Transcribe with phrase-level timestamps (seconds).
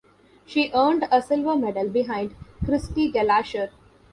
[0.47, 2.33] She earned a silver medal behind
[2.65, 3.69] Kirsty Gallacher.